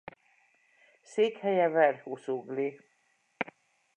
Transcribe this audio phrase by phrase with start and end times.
[1.01, 2.79] Székhelye Verh-Uszugli.